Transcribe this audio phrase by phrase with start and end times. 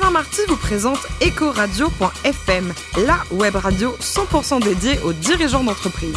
[0.00, 2.72] Alain Marty vous présente Ecoradio.fm,
[3.04, 6.14] la web radio 100% dédiée aux dirigeants d'entreprise.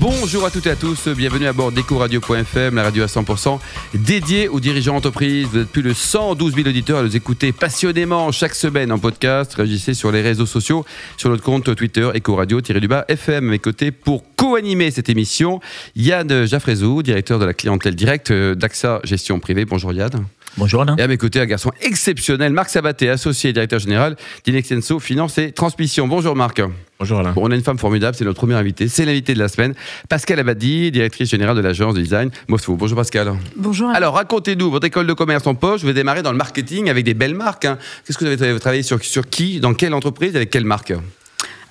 [0.00, 3.60] Bonjour à toutes et à tous, bienvenue à bord d'EcoRadio.fm, la radio à 100%
[3.94, 5.46] dédiée aux dirigeants d'entreprise.
[5.52, 9.54] Vous êtes plus de 112 000 auditeurs à nous écouter passionnément chaque semaine en podcast.
[9.54, 10.84] Réagissez sur les réseaux sociaux,
[11.16, 13.44] sur notre compte Twitter EcoRadio-FM.
[13.44, 15.60] Mes côtés pour co-animer cette émission,
[15.94, 19.64] Yann Jaffrezou, directeur de la clientèle directe d'AXA Gestion Privée.
[19.64, 20.26] Bonjour Yann.
[20.58, 20.96] Bonjour Alain.
[20.96, 25.36] Et à mes côtés, un garçon exceptionnel, Marc Sabaté, associé et directeur général d'Inexenso Finance
[25.36, 26.08] et Transmission.
[26.08, 26.62] Bonjour Marc.
[26.98, 27.32] Bonjour Alain.
[27.32, 29.74] Bon, on a une femme formidable, c'est notre première invitée, c'est l'invité de la semaine,
[30.08, 32.76] Pascal Abadi, directrice générale de l'agence de design Mosfou.
[32.76, 33.34] Bonjour Pascal.
[33.56, 33.90] Bonjour.
[33.90, 37.04] Alors racontez-nous, votre école de commerce en poche, vous avez démarré dans le marketing avec
[37.04, 37.66] des belles marques.
[37.66, 37.76] hein.
[38.06, 40.94] Qu'est-ce que vous avez travaillé sur, sur qui, dans quelle entreprise, avec quelle marque?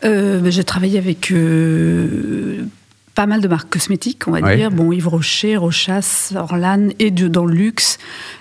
[0.03, 2.65] Euh, ben, J'ai travaillé avec euh,
[3.15, 4.57] pas mal de marques cosmétiques, on va Ouais.
[4.57, 4.71] dire.
[4.71, 7.97] Bon, Yves Rocher, Rochas, Orlan et de- dans le luxe.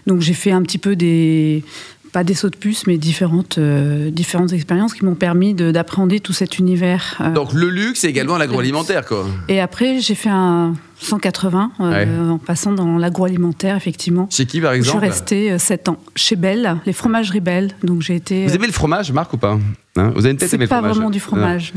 [0.06, 1.65] Donc j'ai fait un petit peu des
[2.14, 6.20] pas des sauts de puce, mais différentes, euh, différentes expériences qui m'ont permis de- d'appréhender
[6.20, 7.16] tout cet univers.
[7.20, 7.30] euh.
[7.32, 9.26] Donc le luxe et également l'agroalimentaire, quoi.
[9.48, 12.30] Et après, j'ai fait un 180 euh, Ouais.
[12.30, 14.29] en passant dans l'agroalimentaire, effectivement.
[14.30, 17.73] Chez qui, par Je suis exemple restée 7 ans chez Belle, les fromageries Belle.
[17.82, 18.46] Donc j'ai été.
[18.46, 19.59] Vous aimez le fromage, Marc, ou pas
[19.96, 21.73] Hein Vous avez une tête C'est aimée le pas fromage vraiment du fromage.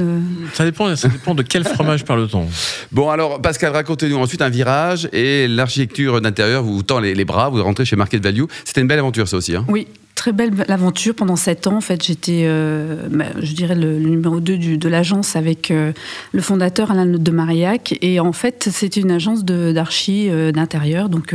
[0.54, 2.46] Ça dépend, ça dépend de quel fromage parle-t-on.
[2.92, 7.50] Bon, alors, Pascal, racontez-nous ensuite un virage et l'architecture d'intérieur vous tend les, les bras,
[7.50, 8.44] vous rentrez chez Market Value.
[8.66, 9.56] C'était une belle aventure, ça aussi.
[9.56, 11.16] Hein Oui, très belle aventure.
[11.16, 14.78] Pendant sept ans, en fait, j'étais, euh, bah, je dirais, le, le numéro 2 du,
[14.78, 15.94] de l'agence avec euh,
[16.34, 17.98] le fondateur Alain de Marillac.
[18.02, 21.08] Et en fait, c'était une agence d'archi euh, d'intérieur.
[21.08, 21.34] Donc,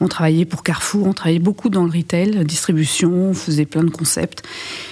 [0.00, 3.90] on travaillait pour Carrefour, on travaillait beaucoup dans le retail, distribution, on faisait plein de
[3.90, 4.42] concepts.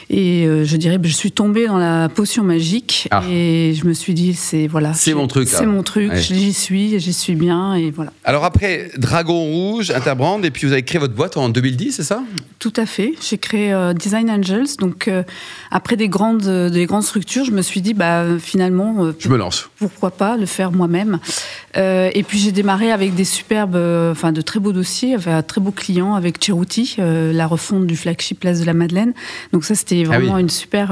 [0.09, 3.09] Et je dirais, bah, je suis tombée dans la potion magique.
[3.11, 3.25] Ah.
[3.29, 5.49] Et je me suis dit, c'est voilà, C'est mon truc.
[5.49, 6.21] C'est mon truc, Ouais.
[6.23, 7.75] j'y suis, j'y suis bien.
[7.75, 8.13] Et voilà.
[8.25, 12.03] Alors après, Dragon Rouge, Interbrand, et puis vous avez créé votre boîte en 2010, c'est
[12.05, 12.23] ça?
[12.61, 13.15] Tout à fait.
[13.21, 14.77] J'ai créé euh, Design Angels.
[14.79, 15.23] Donc, euh,
[15.71, 19.29] après des grandes, euh, des grandes structures, je me suis dit, bah, finalement, euh, Je
[19.29, 19.69] me lance.
[19.79, 21.19] pourquoi pas le faire moi-même.
[21.75, 23.77] Et puis, j'ai démarré avec des superbes,
[24.13, 27.97] enfin, de très beaux dossiers, avec un très beau client avec Cheruti, la refonte du
[27.97, 29.13] flagship Place de la Madeleine.
[29.53, 30.41] Donc, ça, c'était Ah vraiment oui.
[30.43, 30.89] une super,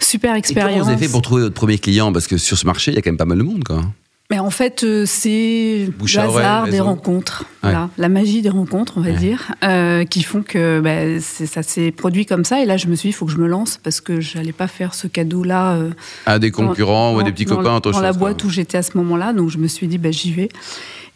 [0.00, 0.84] super Et comment expérience.
[0.84, 2.12] vous avez fait pour trouver votre premier client?
[2.12, 3.82] Parce que sur ce marché, il y a quand même pas mal de monde, quoi.
[4.30, 9.10] Mais en fait, euh, c'est le hasard des rencontres, la magie des rencontres, on va
[9.10, 9.16] Ouais.
[9.16, 12.62] dire, euh, qui font que bah, ça s'est produit comme ça.
[12.62, 14.38] Et là, je me suis dit, il faut que je me lance parce que je
[14.38, 15.72] n'allais pas faire ce cadeau-là.
[15.72, 15.90] euh,
[16.26, 18.02] À des concurrents ou à dans- des petits dans- copains, Dans chose.
[18.02, 20.48] la boîte où j'étais à ce moment-là, donc je me suis dit, bah, j'y vais.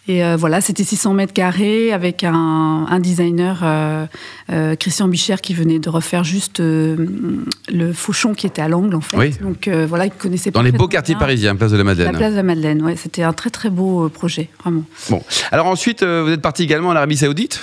[0.06, 4.04] Et euh, voilà, c'était 600 mètres carrés avec un, un designer, euh,
[4.52, 9.00] euh, Christian Bichère, qui venait de refaire juste le fauchon qui était à l'angle, en
[9.00, 9.16] fait.
[9.16, 9.30] Oui.
[9.40, 12.16] Donc voilà, il connaissait Dans les beaux quartiers parisiens, place de la La Madeleine.
[12.16, 14.84] place de la Madeleine, ouais, c'était un très très beau projet, vraiment.
[15.08, 15.22] Bon.
[15.50, 17.62] Alors ensuite, vous êtes parti également en Arabie Saoudite.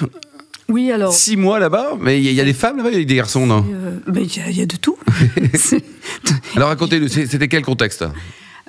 [0.67, 1.11] Oui, alors.
[1.13, 1.91] Six mois là-bas.
[1.99, 3.45] Mais il y, a- il y a des femmes là-bas, il y a des garçons,
[3.45, 3.65] non?
[4.07, 4.97] Il y, a- il y a de tout.
[6.55, 8.05] Alors racontez-nous, c'était quel contexte?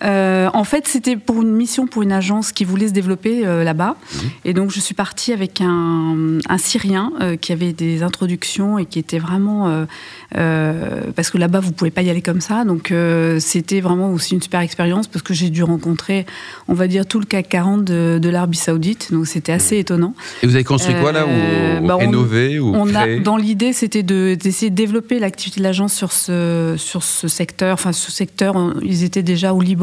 [0.02, 3.62] Euh, en fait, c'était pour une mission pour une agence qui voulait se développer euh,
[3.64, 3.96] là-bas.
[4.44, 8.86] Et donc, je suis partie avec un, un Syrien euh, qui avait des introductions et
[8.86, 9.86] qui était vraiment.
[10.32, 12.64] parce que là-bas, vous pouvez pas y aller comme ça.
[12.64, 12.92] Donc,
[13.38, 16.26] c'était vraiment aussi une super expérience parce que j'ai dû rencontrer,
[16.68, 19.12] on va dire, tout le CAC 40 de, de l'Arabie Saoudite.
[19.12, 20.14] Donc, c'était assez étonnant.
[20.42, 23.36] Et vous avez construit quoi là Ou bah, on- rénové ou On a, créé dans
[23.36, 27.74] l'idée, c'était de- d'essayer de, développer l'activité de l'agence sur ce, sur ce secteur.
[27.74, 29.81] Enfin, ce secteur, on- ils étaient déjà au Liban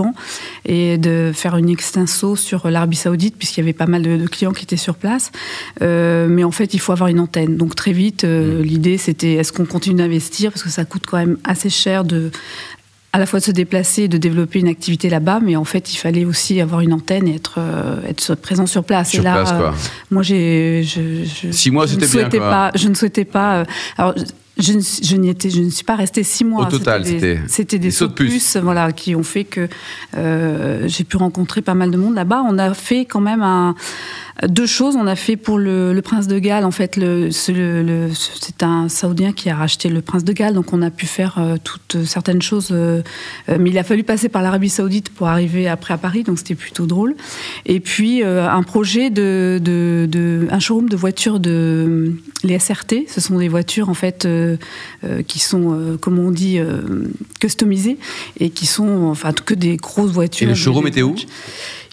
[0.65, 4.27] et de faire une extenso sur l'Arabie Saoudite puisqu'il y avait pas mal de, de
[4.27, 5.31] clients qui étaient sur place.
[5.81, 7.57] Euh, mais en fait, il faut avoir une antenne.
[7.57, 10.51] Donc très vite, euh, l'idée, c'était est-ce qu'on continue d'investir?
[10.51, 12.31] Parce que ça coûte quand même assez cher de
[13.11, 15.91] à la fois de se déplacer et de développer une activité là-bas, mais en fait,
[15.91, 19.09] il fallait aussi avoir une antenne et être, euh, être présent sur place.
[19.09, 19.69] Sur et là, place, quoi.
[19.69, 19.71] euh,
[20.11, 22.49] moi, j'ai, je, je- Six mois, c'était bien, souhaitais quoi.
[22.51, 23.61] Pas, je ne souhaitais pas.
[23.61, 23.65] euh,
[23.97, 24.13] alors,
[24.59, 26.67] je ne, je n'y étais, je ne suis pas restée six mois.
[26.67, 28.57] Au total, c'était des des sauts de puce.
[28.57, 29.67] voilà, qui ont fait que
[30.17, 32.43] euh, j'ai pu rencontrer pas mal de monde là-bas.
[32.47, 33.75] On a fait quand même un,
[34.47, 34.95] deux choses.
[34.95, 38.09] On a fait pour le, le prince de Galles, en fait, le, c'est le-
[38.61, 41.55] un Saoudien qui a racheté le prince de Galles, donc on a pu faire euh,
[41.63, 42.69] toutes certaines choses.
[42.71, 43.01] euh,
[43.47, 46.55] mais il a fallu passer par l'Arabie Saoudite pour arriver après à Paris, donc c'était
[46.55, 47.15] plutôt drôle.
[47.65, 52.13] Et puis un projet de, de, de- un showroom de voitures de
[52.43, 53.05] les SRT.
[53.07, 54.25] Ce sont des voitures en fait
[55.27, 56.81] qui sont, euh, comme on dit, euh,
[57.39, 57.97] customisées
[58.39, 60.47] et qui sont enfin que des grosses voitures.
[60.47, 61.15] Et le showroom était où?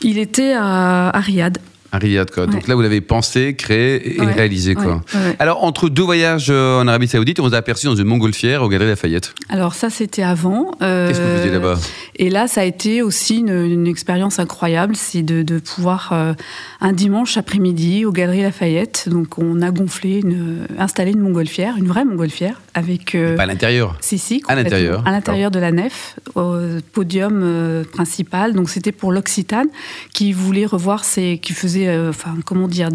[0.03, 1.59] Il était à, à Riyad.
[1.93, 2.47] À Riyad, quoi.
[2.47, 5.03] Donc là, vous l'avez pensé, créé et Ouais, réalisé, quoi.
[5.15, 5.37] ouais.
[5.39, 8.63] Alors, entre deux voyages euh, en Arabie Saoudite, on vous a aperçu dans une montgolfière
[8.63, 9.35] au Galeries Lafayette.
[9.49, 10.73] Alors ça, c'était avant.
[10.83, 11.79] Euh, Qu'est-ce que vous faisiez là-bas?
[12.17, 16.33] Et là, ça a été aussi une, une expérience incroyable, c'est de, de pouvoir euh,
[16.81, 19.09] un dimanche après-midi aux Galeries Lafayette.
[19.09, 23.15] Donc, on a gonflé, une, installé une montgolfière, une vraie montgolfière, avec.
[23.15, 23.97] euh, Pas à l'intérieur.
[24.01, 26.57] si, si, À l'intérieur, À l'intérieur de la nef, au
[26.93, 28.55] podium principal.
[28.55, 29.69] Donc c'était pour l'Occitane
[30.13, 32.91] qui voulait revoir ses, qui faisait, euh, enfin comment dire,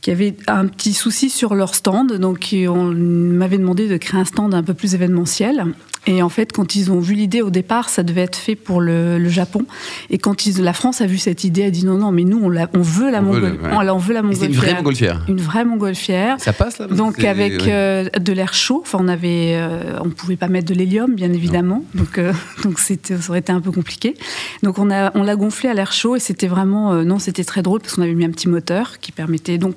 [0.00, 2.12] qui avait un petit souci sur leur stand.
[2.14, 5.66] Donc on m'avait demandé de créer un stand un peu plus événementiel.
[6.08, 8.80] Et en fait, quand ils ont vu l'idée au départ, ça devait être fait pour
[8.80, 9.66] le, le Japon.
[10.08, 12.40] Et quand ils, la France a vu cette idée, a dit non, non, mais nous,
[12.42, 13.90] on, l'a- on veut la On ouais.
[13.92, 15.22] on, veut C'est une vraie montgolfière.
[15.28, 16.36] Une vraie montgolfière.
[16.40, 20.36] Ça passe là Donc avec euh, de l'air chaud, enfin on avait, euh, on pouvait
[20.36, 22.32] pas mettre de l'hélium bien évidemment, donc euh,
[22.64, 24.14] donc c'était, ça aurait été un peu compliqué.
[24.62, 27.60] Donc on a, on l'a gonflé à l'air chaud et c'était vraiment, non c'était très
[27.60, 29.74] drôle parce qu'on avait mis un petit moteur qui permettait donc.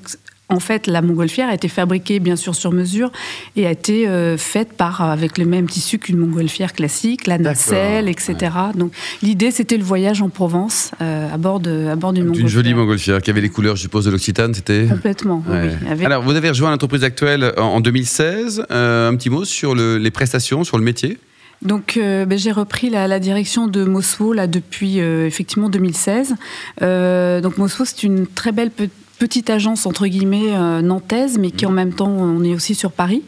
[0.51, 3.11] En fait, la montgolfière a été fabriquée bien sûr sur mesure
[3.55, 8.07] et a été euh, faite par avec le même tissu qu'une montgolfière classique, la nacelle,
[8.09, 8.35] etc.
[8.75, 8.91] Donc
[9.23, 12.49] l'idée c'était le voyage en Provence euh, à bord de à bord d'une Une montgolfière.
[12.49, 14.85] jolie montgolfière qui avait les couleurs, je suppose, de l'Occitane, c'était.
[14.89, 15.43] Complètement.
[15.47, 15.69] oui, Ouais.
[15.81, 18.65] oui, avec- Alors, vous avez rejoint l'entreprise actuelle en en 2016.
[18.71, 21.17] Euh, un petit mot sur le- les prestations, sur le métier
[21.61, 26.35] Donc, euh, ben, j'ai repris la, la direction de Moswo là depuis euh, effectivement 2016.
[26.81, 28.89] Euh, donc, Moswo, c'est une très belle pe-
[29.21, 32.91] petite agence entre guillemets euh, nantaise, mais qui en même temps on est aussi sur
[32.91, 33.21] Paris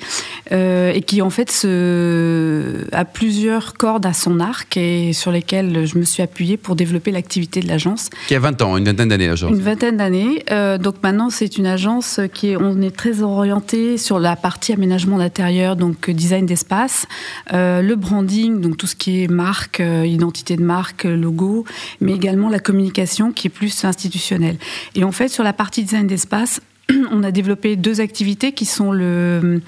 [0.52, 5.86] euh, et qui en fait se, a plusieurs cordes à son arc et sur lesquelles
[5.86, 8.10] je me suis appuyée pour développer l'activité de l'agence.
[8.28, 9.52] Qui a 20 ans, une vingtaine d'années, l'agence.
[9.52, 10.44] Une vingtaine d'années.
[10.50, 14.74] Euh, donc maintenant, c'est une agence qui est, on est très orienté sur la partie
[14.74, 17.06] aménagement d'intérieur, donc design d'espace,
[17.52, 21.66] le branding, donc tout ce qui est marque, identité de marque, logo,
[22.02, 24.58] mais également la communication qui est plus institutionnelle.
[24.96, 26.62] Et en fait, sur la partie design d'espace,
[27.12, 29.62] on a développé deux activités qui sont le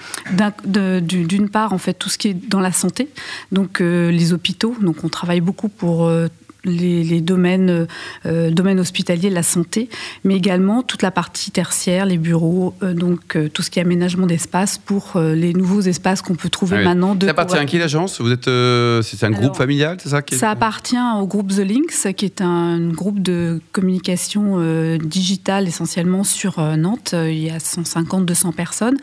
[1.02, 3.10] d'une part en fait tout ce qui est dans la santé,
[3.52, 4.76] donc euh, les hôpitaux.
[4.82, 6.28] Donc on travaille beaucoup pour euh,
[6.66, 7.88] les, les domaines,
[8.26, 9.90] euh, domaines hospitaliers, la santé,
[10.24, 13.84] mais également toute la partie tertiaire, les bureaux, euh, donc euh, tout ce qui est
[13.84, 16.86] aménagement d'espace pour euh, les nouveaux espaces qu'on peut trouver Ah oui.
[16.86, 17.16] maintenant.
[17.16, 18.20] De Ça appartient à qui l'agence?
[18.20, 21.50] Vous êtes, euh, c'est un groupe familial, c'est ça qui est- ça appartient au groupe
[21.50, 27.12] The Links, qui est un groupe de communication euh, digitale essentiellement sur euh, Nantes.
[27.14, 28.98] Euh, Il y a 150-200 personnes.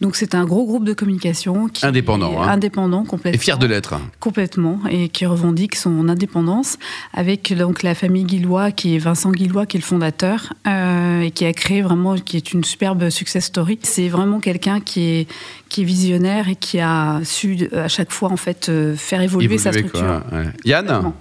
[0.00, 2.48] Donc c'est un gros groupe de communication qui Indépendant, est hein.
[2.48, 3.36] indépendant complètement.
[3.36, 3.94] Et fier de l'être.
[4.20, 6.78] Complètement, et qui revendique son indépendance,
[7.12, 11.30] avec donc la famille Guillois, qui est Vincent Guillois, qui est le fondateur, euh, et
[11.30, 13.78] qui a créé vraiment, qui est une superbe success story.
[13.82, 15.28] C'est vraiment quelqu'un qui est,
[15.68, 19.58] qui est visionnaire et qui a su à chaque fois en fait euh, faire évoluer,
[19.58, 20.00] sa structure.
[20.00, 20.46] quoi, ouais.
[20.64, 21.12] Yann?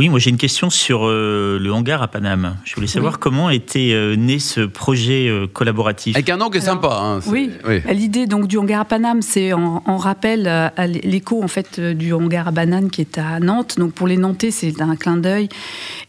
[0.00, 2.56] Oui, moi j'ai une question sur euh, le hangar à Paname.
[2.64, 6.16] Je voulais savoir comment était euh, né ce projet euh, collaboratif.
[6.16, 6.98] Avec un nom qui est Alors, sympa.
[7.02, 7.82] hein, Oui, oui.
[7.92, 12.14] l'idée donc du hangar à Paname, c'est en, en rappel à l'écho en fait du
[12.14, 13.74] hangar à banane qui est à Nantes.
[13.78, 15.50] Donc pour les Nantais, c'est un clin d'œil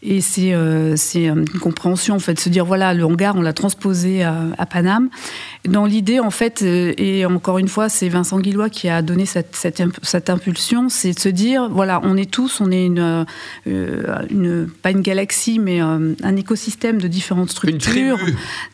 [0.02, 3.52] et c'est euh, c'est une compréhension en fait, se dire voilà le hangar, on l'a
[3.52, 5.10] transposé à, à Paname.
[5.68, 9.54] Dans l'idée en fait, et encore une fois, c'est Vincent Guillois qui a donné cette,
[9.54, 13.26] cette, imp- cette impulsion, c'est de se dire voilà, on est tous, on est une,
[14.30, 18.18] une pas une galaxie, mais euh, un écosystème de différentes Une structures.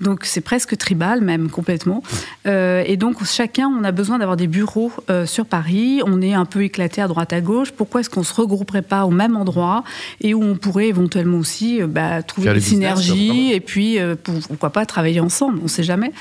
[0.01, 2.03] Donc c'est presque tribal même complètement.
[2.47, 6.01] Euh, et donc chacun, on a besoin d'avoir des bureaux euh, sur Paris.
[6.07, 7.73] On est un peu éclaté à droite à gauche.
[7.73, 9.85] Pourquoi est-ce qu'on se regrouperait pas au même endroit
[10.21, 14.39] et où on pourrait éventuellement aussi euh, bah, trouver des synergies et puis euh, pour-
[14.47, 16.13] pourquoi pas travailler ensemble On ne sait jamais.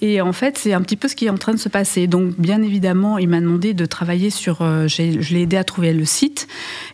[0.00, 2.06] Et en fait, c'est un petit peu ce qui est en train de se passer.
[2.06, 4.62] Donc bien évidemment, il m'a demandé de travailler sur.
[4.62, 6.46] euh, je l'ai aidé à trouver le site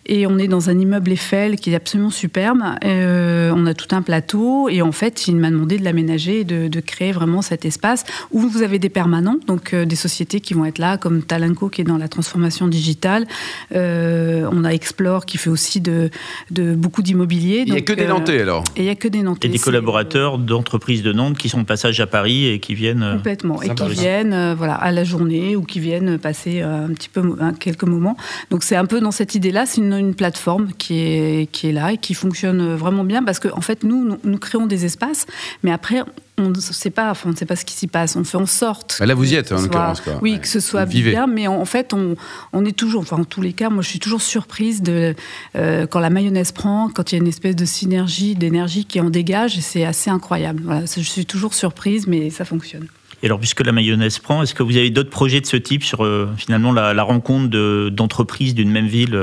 [0.07, 2.61] et on est dans un immeuble Eiffel qui est absolument superbe.
[2.85, 6.45] Euh, on a tout un plateau et en fait, il m'a demandé de l'aménager et
[6.45, 10.41] de, de créer vraiment cet espace où vous avez des permanents, donc euh, des sociétés
[10.41, 13.27] qui vont être là, comme Talenco qui est dans la transformation digitale.
[13.75, 16.11] Euh, on a Explore qui fait aussi de,
[16.51, 17.65] de beaucoup d'immobilier.
[17.67, 18.65] Il n'y a que des Nantais alors.
[18.77, 19.49] Et il n'y a que des Nantais.
[19.49, 23.03] Et des collaborateurs d'entreprises de Nantes qui sont de passage à Paris et qui viennent.
[23.03, 23.63] euh, Complètement.
[23.63, 27.09] Et qui viennent euh, voilà, à la journée ou qui viennent passer euh, un petit
[27.09, 27.23] peu
[27.59, 28.17] quelques moments.
[28.51, 31.12] Donc c'est un peu dans cette idée-là, c'est une, une plateforme qui est,
[31.53, 34.39] qui est là et qui fonctionne vraiment bien parce qu'en en fait, nous, nous, nous
[34.39, 35.27] créons des espaces,
[35.63, 36.03] mais après,
[36.39, 38.17] on ne sait pas, enfin, on ne sait pas ce qui s'y passe.
[38.17, 38.97] On fait en sorte.
[38.99, 40.15] Bah là, vous y que êtes, ce en soit- l'occurrence, quoi.
[40.23, 40.39] Oui, Ouais.
[40.41, 42.17] que ce soit bien, mais en, en fait, on,
[42.53, 45.15] on est toujours, enfin, en tous les cas, moi, je suis toujours surprise de
[45.57, 48.99] euh, quand la mayonnaise prend, quand il y a une espèce de synergie, d'énergie qui
[49.01, 50.63] en dégage, et c'est assez incroyable.
[50.65, 52.87] Voilà, je suis toujours surprise, mais ça fonctionne.
[53.23, 55.85] Et alors, puisque la mayonnaise prend, est-ce que vous avez d'autres projets de ce type
[55.85, 59.15] sur euh, finalement la, la rencontre de- d'entreprises d'une même ville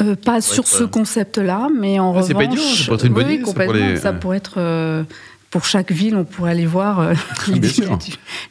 [0.00, 2.96] euh Euh, pas sur ce concept-là, mais en Ah, c'est pas revanche, idiot, ça pourrait
[2.96, 4.18] être une bonne oui, idée, ça, complètement, ça ouais.
[4.18, 5.02] pourrait être euh,
[5.50, 7.14] pour chaque ville, on pourrait aller voir euh,
[7.48, 7.98] les, sûr.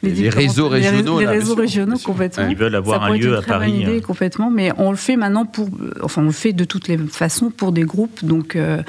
[0.02, 2.06] les Les différentes- réseaux les- régionaux, les réseaux régionaux sûr.
[2.06, 2.48] complètement.
[2.48, 3.80] Ils veulent avoir Ça un pourrait être lieu une à très bonne Paris.
[3.82, 4.00] idée, euh.
[4.00, 5.68] complètement, mais on le fait maintenant pour,
[6.02, 8.24] enfin on le fait de toutes les façons pour des groupes.
[8.24, 8.82] Donc euh,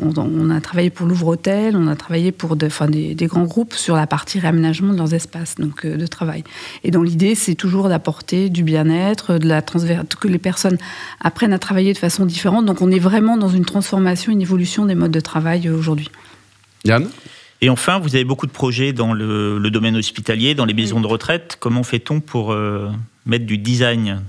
[0.00, 3.44] on, on a travaillé pour Louvre-Hôtel, on a travaillé pour de- enfin, des, des grands
[3.44, 6.44] groupes sur la partie réaménagement de leurs espaces donc euh, de travail.
[6.84, 10.78] Et donc l'idée c'est toujours d'apporter du bien-être, de la transver- que les personnes
[11.20, 12.64] apprennent à travailler de façon différente.
[12.64, 16.10] Donc on est vraiment dans une transformation, une évolution des modes de travail euh, aujourd'hui.
[16.84, 17.08] Yann?
[17.60, 21.00] Et enfin, vous avez beaucoup de projets dans le, le domaine hospitalier, dans les maisons
[21.00, 21.56] de retraite.
[21.58, 22.90] Comment fait-on pour euh,
[23.24, 24.22] mettre du design?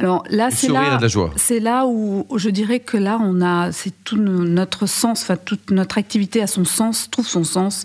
[0.00, 0.98] Alors là c'est là.
[1.36, 5.72] C'est où je dirais que là, on a, c'est tout no- notre sens, enfin toute
[5.72, 7.84] notre activité a son sens, trouve son sens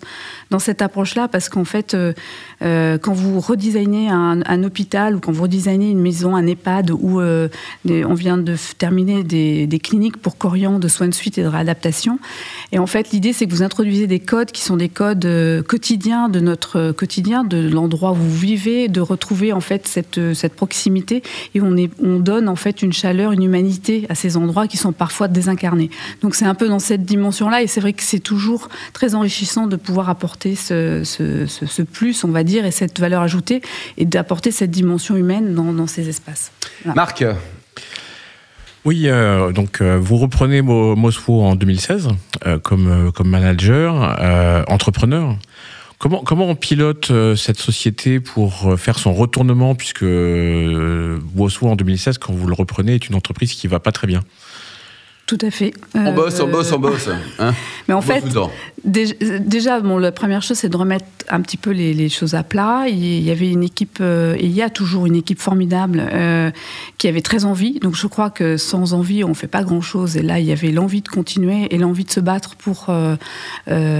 [0.51, 2.13] dans cette approche-là, parce qu'en fait, euh,
[2.61, 6.91] euh, quand vous redesignez un, un hôpital ou quand vous redesignez une maison, un EHPAD,
[6.91, 7.47] où euh,
[7.89, 11.47] on vient de terminer des, des cliniques pour Corian de soins de suite et de
[11.47, 12.19] réadaptation,
[12.73, 15.61] et en fait, l'idée, c'est que vous introduisez des codes qui sont des codes euh,
[15.61, 20.17] quotidiens de notre euh, quotidien, de l'endroit où vous vivez, de retrouver en fait cette,
[20.17, 21.21] euh, cette proximité,
[21.53, 24.77] et on, est, on donne en fait une chaleur, une humanité à ces endroits qui
[24.77, 25.91] sont parfois désincarnés.
[26.23, 29.67] Donc c'est un peu dans cette dimension-là, et c'est vrai que c'est toujours très enrichissant
[29.67, 33.61] de pouvoir apporter ce, ce, plus, on va dire, et cette valeur ajoutée,
[33.97, 36.51] et d'apporter cette dimension humaine dans, dans ces espaces.
[36.95, 37.23] Marc
[38.85, 42.09] Oui, euh, donc euh, vous reprenez Mo- Mosfo en 2016
[42.45, 45.37] euh, comme, euh, comme manager, euh, entrepreneur.
[45.99, 51.67] Comment, comment on pilote euh, cette société pour euh, faire son retournement, puisque euh, Mosfo
[51.69, 54.19] en 2016, quand vous le reprenez, est une entreprise qui va pas très bien?
[55.27, 55.73] Tout à fait.
[55.95, 57.07] On bosse, on bosse, on bosse.
[57.39, 57.53] Hein
[57.87, 58.51] Mais en On bosse fait, tout le temps.
[58.85, 62.43] Déjà, bon, la première chose, c'est de remettre un petit peu les, les choses à
[62.43, 62.83] plat.
[62.89, 66.51] Il y avait une équipe, euh, et il y a toujours une équipe formidable euh,
[66.97, 67.79] qui avait très envie.
[67.79, 70.17] Donc, je crois que sans envie, on fait pas grand-chose.
[70.17, 72.87] Et là, il y avait l'envie de continuer et l'envie de se battre pour.
[72.89, 73.15] Euh,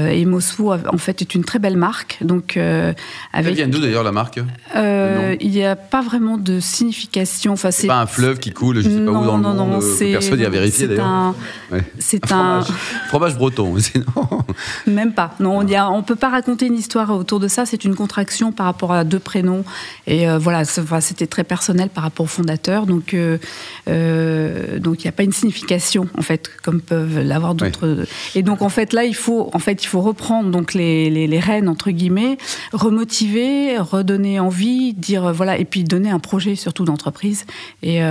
[0.10, 2.18] et Mosfou, en fait, est une très belle marque.
[2.22, 2.94] Donc, euh,
[3.32, 3.56] Elle avec.
[3.56, 4.40] vient d'où d'ailleurs la marque?
[4.75, 7.54] Il n'y a pas vraiment de signification.
[7.54, 9.58] Enfin, C'est pas un fleuve qui coule, je sais pas où non, dans le monde,
[9.58, 9.80] non,
[10.12, 11.06] personne n'y a vérifié c'est d'ailleurs.
[11.06, 11.36] un-
[11.72, 11.84] Ouais.
[12.00, 12.62] C'est un.
[12.62, 12.68] Fromage.
[13.10, 14.06] Fromage breton, sinon.
[14.88, 15.36] Même pas.
[15.39, 17.65] Non, il y a- on peut pas raconter une histoire autour de ça.
[17.65, 19.63] C'est une contraction par rapport à deux prénoms.
[20.08, 22.86] Et euh, voilà, c'était très personnel par rapport au fondateur.
[22.86, 23.38] Donc, euh,
[23.88, 28.06] euh, donc il n'y a pas une signification en fait, comme peuvent l'avoir d'autres.
[28.36, 31.27] Et donc en fait là, il faut, en fait, il faut reprendre donc les, les,
[31.27, 32.38] les rênes entre guillemets,
[32.72, 37.46] remotiver, redonner envie, dire voilà, et puis donner un projet surtout d'entreprise.
[37.82, 38.01] Et, et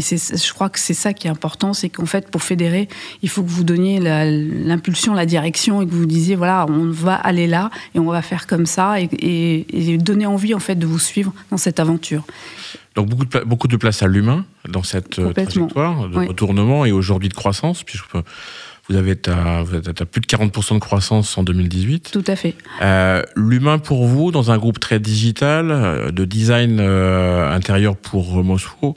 [0.00, 2.88] je crois que c'est ça qui est important, c'est qu'en fait pour fédérer,
[3.22, 6.90] il faut que vous donniez la- l'impulsion, la direction et que vous disiez voilà, on
[6.90, 10.58] va aller là et on va faire comme ça et, et, et donner envie en
[10.60, 12.22] fait de vous suivre dans cette aventure.
[12.96, 16.26] Donc beaucoup de, beaucoup de place à l'humain dans cette euh, trajectoire de Oui.
[16.26, 18.14] retournement et aujourd'hui de croissance, puisque
[18.88, 22.10] vous avez à, vous êtes à plus de 40% de croissance en 2018.
[22.12, 22.56] Tout à fait.
[22.82, 28.42] Euh, L'humain pour vous, dans un groupe très digital, euh, de design euh, intérieur pour
[28.42, 28.96] Mosfou,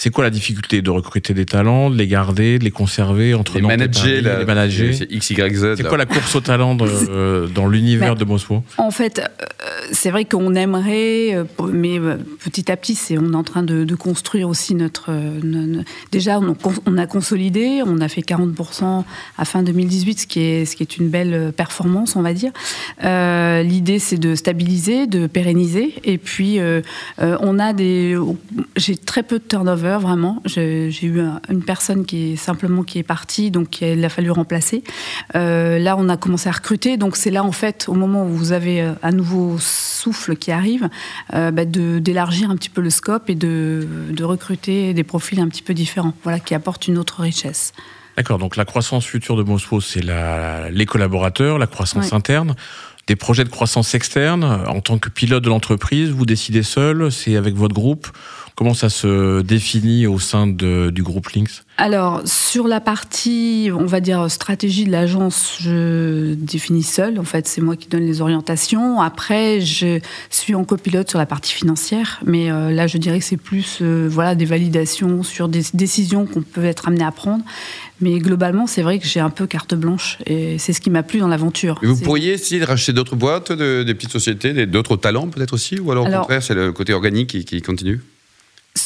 [0.00, 3.56] c'est quoi la difficulté de recruter des talents, de les garder, de les conserver entre
[3.56, 4.38] Les Paris, là.
[4.38, 5.74] les manager C'est X, Y, Z.
[5.76, 5.88] C'est là.
[5.88, 9.66] quoi la course au talent de- euh, dans l'univers Mais- de Mosfou En fait, euh,
[9.90, 11.98] c'est vrai qu'on aimerait, euh, mais
[12.44, 15.06] petit à petit, c'est, on est en train de, de construire aussi notre.
[15.10, 19.02] euh, no- no- déjà, on, on a consolidé, on a fait 40%
[19.36, 22.52] à fin 2018, ce qui est, ce qui est une belle performance, on va dire.
[23.02, 26.60] Euh, l'idée, c'est de stabiliser, de pérenniser, et puis
[27.18, 28.16] on a des.
[28.76, 30.42] J'ai très peu de turnover, vraiment.
[30.44, 34.30] J'ai, eu un- une personne qui est simplement qui est partie, donc il a fallu
[34.30, 34.84] remplacer.
[35.34, 38.28] Euh, là, on a commencé à recruter, donc c'est là en fait, au moment où
[38.28, 40.90] vous avez euh, un nouveau souffle qui arrive,
[41.32, 45.48] euh, bah, d'élargir un petit peu le scope et de, de recruter des profils un
[45.48, 47.72] petit peu différents, voilà, qui apportent une autre richesse.
[48.16, 52.14] D'accord, donc la croissance future de Mosfou, c'est les collaborateurs, la croissance Ouais.
[52.14, 52.56] interne,
[53.08, 54.44] des projets de croissance externe.
[54.44, 58.06] En tant que pilote de l'entreprise, vous décidez seul, c'est avec votre groupe.
[58.54, 61.64] Comment ça se définit au sein du groupe Lynx?
[61.80, 67.20] Alors, sur la partie, on va dire, stratégie de l'agence, je définis seule.
[67.20, 69.00] En fait, c'est moi qui donne les orientations.
[69.00, 72.18] Après, je suis en copilote sur la partie financière.
[72.26, 76.26] Mais euh, là, je dirais que c'est plus euh, voilà, des validations sur des décisions
[76.26, 77.44] qu'on peut être amené à prendre.
[78.00, 80.18] Mais globalement, c'est vrai que j'ai un peu carte blanche.
[80.26, 81.78] Et c'est ce qui m'a plu dans l'aventure.
[81.84, 85.78] Vous pourriez essayer de racheter d'autres boîtes, de- des petites sociétés, d'autres talents peut-être aussi?
[85.78, 88.00] Ou alors au Alors- contraire, c'est le côté organique qui, qui continue?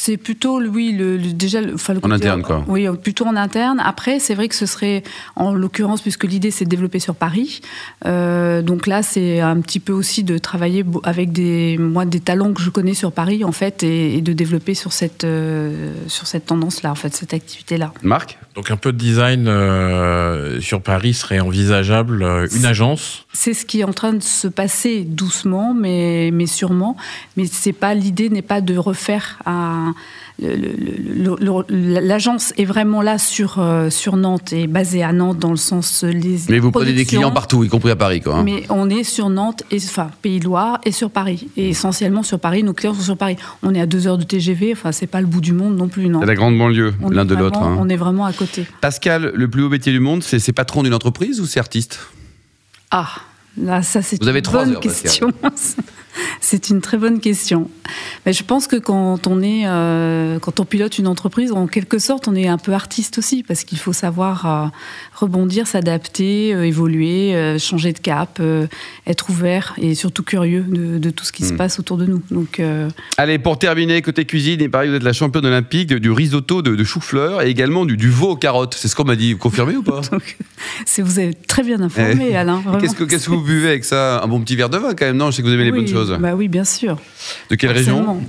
[0.05, 2.65] C'est plutôt, oui, le, le- déjà, le, enfin, le En interne, quoi.
[2.67, 3.81] Oui, plutôt en interne.
[3.85, 5.05] Après, c'est vrai que ce serait,
[5.37, 7.61] en l'occurrence, puisque l'idée c'est de développer sur Paris.
[8.07, 12.53] euh, donc là, c'est un petit peu aussi de travailler avec des, moi, des talents
[12.53, 16.27] que je connais sur Paris, en fait, et, et de développer sur cette, euh, sur
[16.27, 17.93] cette tendance-là, en fait, cette activité-là.
[18.03, 22.25] Marc Donc un peu de design euh, sur Paris serait envisageable.
[22.25, 23.25] euh, une agence?
[23.33, 26.97] C'est ce qui est en train de se passer doucement, mais, mais sûrement.
[27.37, 29.92] Mais c'est pas l'idée n'est pas de refaire un.
[31.69, 36.03] L'agence est vraiment là sur, euh, sur Nantes et basée à Nantes dans le sens
[36.05, 36.39] les.
[36.49, 38.37] Mais vous prenez des clients partout, y compris à Paris, quoi.
[38.37, 38.43] hein.
[38.43, 41.49] Mais on est sur Nantes, et, enfin Pays de Loire et sur Paris.
[41.57, 43.37] Et essentiellement sur Paris, nos clients sont sur Paris.
[43.63, 45.89] On est à deux heures de TGV, enfin c'est pas le bout du monde non
[45.89, 46.21] plus, non.
[46.21, 47.59] C'est la grande banlieue, l'un de l'autre.
[47.63, 47.77] hein.
[47.79, 48.67] On est vraiment à côté.
[48.81, 52.01] Pascal, le plus haut métier du monde, c'est patron d'une entreprise ou c'est artiste?
[52.91, 53.09] Ah,
[53.57, 55.33] là, ça c'est une trois bonne heures, question.
[56.43, 57.71] c'est une très bonne question.
[58.27, 61.99] Mais je pense que quand on est, euh, quand on pilote une entreprise, en quelque
[61.99, 64.67] sorte, on est un peu artiste aussi, parce qu'il faut savoir euh,
[65.15, 68.41] rebondir, s'adapter, euh, évoluer, changer de cap,
[69.07, 71.57] être ouvert et surtout curieux de, de tout ce qui se Hmm.
[71.59, 72.23] passe autour de nous.
[72.31, 72.61] Donc,
[73.19, 76.75] Allez, pour terminer, côté cuisine, et pareil, vous êtes la championne olympique du risotto de,
[76.75, 78.75] de chou-fleur et également du, du veau aux carottes.
[78.79, 79.33] C'est ce qu'on m'a dit.
[79.33, 80.37] Vous confirmez ou pas donc
[80.99, 82.37] vous êtes très bien informé, Eh.
[82.37, 82.63] Alain.
[82.81, 84.23] Qu'est-ce que, vous buvez avec ça?
[84.23, 85.31] Un bon petit verre de vin quand même, non?
[85.31, 86.17] Je sais que vous aimez les bonnes choses.
[86.21, 86.99] Bah oui, bien sûr.
[87.51, 88.21] De quelle région?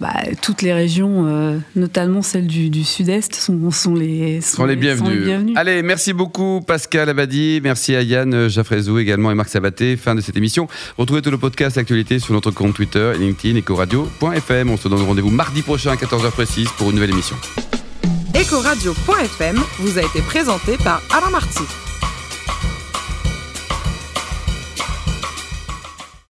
[0.00, 4.76] Bah, Toutes les régions, euh, notamment celles du, du sud-est, sont, sont les, sont les
[4.76, 5.24] bienvenus.
[5.24, 5.52] bienvenues.
[5.56, 9.96] Allez, merci beaucoup Pascal Abadi, merci à Yann Jaffrezou également et Marc Sabaté.
[9.96, 10.68] Fin de cette émission.
[10.96, 14.70] Retrouvez tout le podcast actualité sur notre compte Twitter, LinkedIn, ecoradio.fm.
[14.70, 17.36] On se donne rendez-vous mardi prochain à 14h précise pour une nouvelle émission.
[18.34, 21.89] Ecoradio.fm vous a été présenté par Alain Marty.